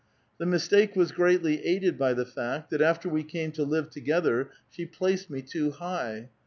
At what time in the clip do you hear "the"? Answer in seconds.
0.39-0.47, 2.15-2.25